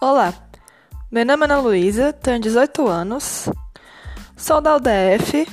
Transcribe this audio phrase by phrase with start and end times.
[0.00, 0.32] Olá,
[1.10, 3.48] meu nome é Ana Luísa, tenho 18 anos,
[4.36, 5.44] sou da UDF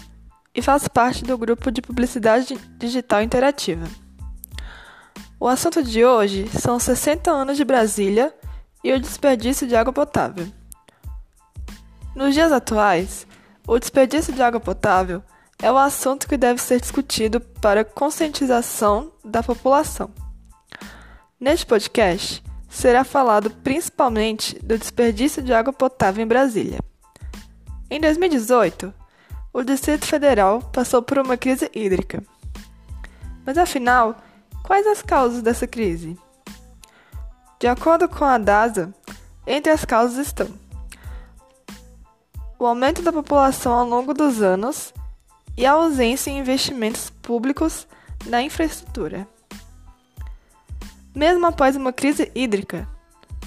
[0.54, 3.88] e faço parte do grupo de Publicidade Digital Interativa.
[5.40, 8.32] O assunto de hoje são 60 anos de Brasília
[8.84, 10.48] e o desperdício de água potável.
[12.16, 13.26] Nos dias atuais,
[13.68, 15.24] o desperdício de água potável
[15.60, 20.12] é o assunto que deve ser discutido para conscientização da população.
[21.40, 22.45] Neste podcast,
[22.76, 26.80] será falado principalmente do desperdício de água potável em Brasília.
[27.90, 28.94] Em 2018,
[29.54, 32.22] o Distrito Federal passou por uma crise hídrica.
[33.46, 34.18] Mas afinal,
[34.62, 36.18] quais as causas dessa crise?
[37.60, 38.94] De acordo com a DASA,
[39.48, 40.50] entre as causas estão
[42.60, 44.94] o aumento da população ao longo dos anos
[45.58, 47.88] e a ausência em investimentos públicos
[48.26, 49.28] na infraestrutura.
[51.16, 52.86] Mesmo após uma crise hídrica,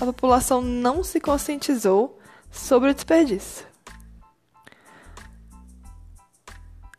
[0.00, 2.18] a população não se conscientizou
[2.50, 3.66] sobre o desperdício.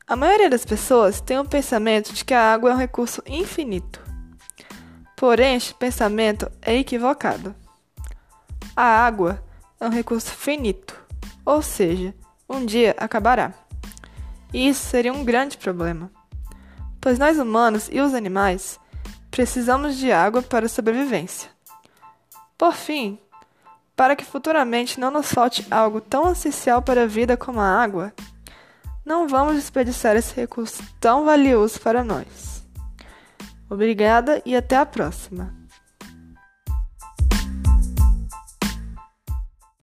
[0.06, 4.00] A maioria das pessoas tem o pensamento de que a água é um recurso infinito.
[5.16, 7.56] Porém, este pensamento é equivocado.
[8.76, 9.44] A água
[9.80, 10.96] é um recurso finito,
[11.44, 12.14] ou seja,
[12.48, 13.54] um dia acabará.
[14.54, 16.12] E isso seria um grande problema,
[17.02, 18.80] pois nós humanos e os animais
[19.32, 21.50] precisamos de água para a sobrevivência.
[22.58, 23.20] Por fim,
[23.96, 28.14] para que futuramente não nos falte algo tão essencial para a vida como a água,
[29.06, 32.64] não vamos desperdiçar esse recurso tão valioso para nós.
[33.70, 35.59] Obrigada e até a próxima!